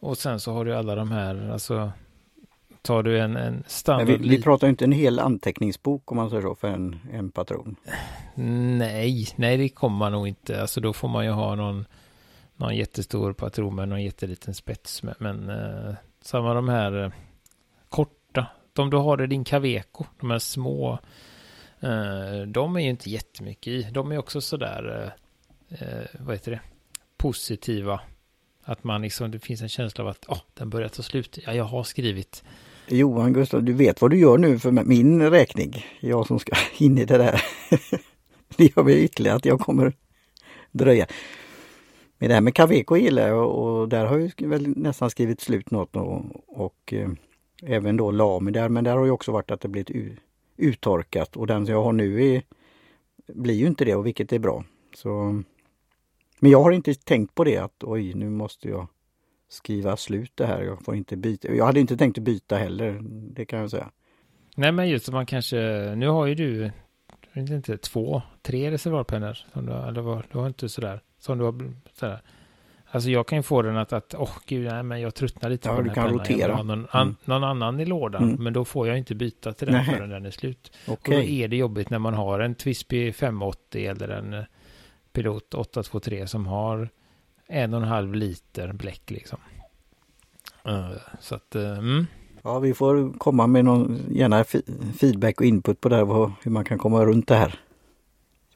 [0.00, 1.92] Och sen så har du alla de här, alltså
[2.82, 4.20] tar du en, en standard...
[4.20, 7.76] vi, vi pratar inte en hel anteckningsbok om man säger så för en, en patron.
[8.78, 10.60] Nej, nej det kommer man nog inte.
[10.60, 11.84] Alltså då får man ju ha någon
[12.56, 15.02] någon jättestor patron med någon jätteliten spets.
[15.02, 17.10] Men, men eh, samma de här eh,
[17.88, 20.98] korta, de du har i din Caveco, de här små,
[21.80, 23.82] eh, de är ju inte jättemycket i.
[23.92, 25.12] De är också sådär,
[25.68, 26.60] eh, eh, vad heter det,
[27.16, 28.00] positiva.
[28.64, 31.38] Att man liksom, det finns en känsla av att oh, den börjar ta slut.
[31.46, 32.44] Ja, jag har skrivit.
[32.88, 35.84] Johan Gustav, du vet vad du gör nu för min räkning.
[36.00, 37.42] Jag som ska in i det där.
[38.56, 39.92] det gör mig ytterligare att jag kommer
[40.72, 41.06] dröja.
[42.18, 45.70] Men det här med Caveco gillar jag och där har jag väl nästan skrivit slut
[45.70, 47.08] något och, och eh,
[47.62, 50.20] även då Lami där men där har ju också varit att det blivit
[50.56, 52.42] uttorkat och den jag har nu är,
[53.26, 54.64] blir ju inte det och vilket är bra.
[54.94, 55.42] Så,
[56.38, 58.88] men jag har inte tänkt på det att oj nu måste jag
[59.48, 60.62] skriva slut det här.
[60.62, 61.54] Jag får inte byta.
[61.54, 62.98] Jag hade inte tänkt att byta heller,
[63.34, 63.90] det kan jag säga.
[64.56, 65.56] Nej men just man kanske,
[65.96, 66.70] nu har ju du,
[67.34, 69.38] inte, två, tre reservoarpennor.
[69.54, 71.00] Eller du har inte sådär.
[71.26, 72.20] Som du har sådär.
[72.90, 75.50] Alltså jag kan ju få den att, att åh oh, gud, nej, men jag tröttnar
[75.50, 76.56] lite ja, på den här kan rotera.
[76.56, 76.86] Någon, mm.
[76.90, 78.44] an, någon, annan i lådan, mm.
[78.44, 79.84] men då får jag inte byta till den nej.
[79.84, 80.72] förrän den är slut.
[80.86, 81.16] Okay.
[81.16, 84.44] Och då är det jobbigt när man har en Twisby 580 eller en eh,
[85.12, 86.88] Pilot 823 som har
[87.46, 89.38] en och en halv liter bläck liksom.
[90.68, 92.06] Uh, så att, uh, mm.
[92.42, 94.44] Ja, vi får komma med någon, gärna
[95.00, 97.60] feedback och input på det här, hur man kan komma runt det här.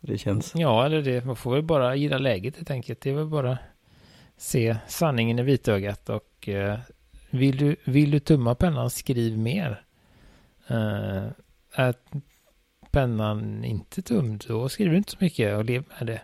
[0.00, 0.52] Det känns...
[0.54, 3.00] Ja, eller det, man får väl bara gilla läget helt enkelt.
[3.00, 3.58] Det är väl bara
[4.36, 6.78] se sanningen i vitögat och eh,
[7.30, 9.84] vill, du, vill du tumma pennan, skriv mer.
[10.66, 11.24] Eh,
[11.72, 11.94] är
[12.90, 16.20] pennan inte tumd, då skriver du inte så mycket och lev med det.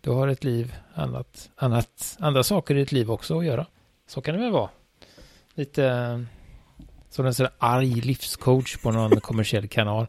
[0.00, 3.66] Du har ett liv, annat, annat, andra saker i ditt liv också att göra.
[4.06, 4.70] Så kan det väl vara.
[5.54, 6.20] Lite eh,
[7.10, 10.06] som en sån arg livscoach på någon kommersiell kanal.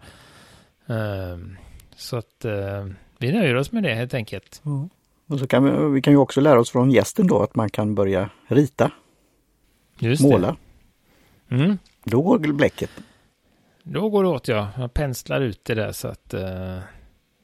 [0.85, 1.57] Um,
[1.95, 2.85] så att eh,
[3.17, 4.61] vi nöjer oss med det helt enkelt.
[4.65, 4.89] Mm.
[5.27, 7.69] Och så kan vi, vi kan ju också lära oss från gästen då att man
[7.69, 8.91] kan börja rita.
[9.99, 10.55] Just måla.
[11.49, 11.77] Mm.
[12.03, 12.89] Då går bläcket.
[13.83, 14.69] Då går det åt ja.
[14.77, 16.79] Man penslar ut det där så att eh,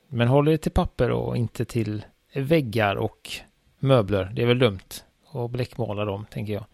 [0.08, 3.30] men håller det till papper och inte till väggar och
[3.80, 4.32] möbler.
[4.36, 6.66] Det är väl dumt att bläckmåla dem tänker jag.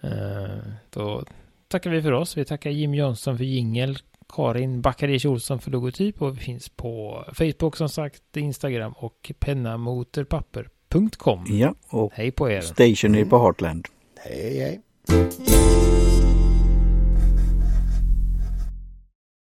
[0.00, 0.58] Eh,
[0.90, 1.24] då
[1.68, 2.36] tackar vi för oss.
[2.36, 3.98] Vi tackar Jim Jönsson för jingel.
[4.32, 11.44] Karin Backaric Olsson för logotyp och vi finns på Facebook som sagt, Instagram och pennamotorpapper.com.
[11.48, 12.60] Ja, och hej på er.
[12.60, 13.88] Stationery på Heartland.
[14.16, 14.80] Hej, hej.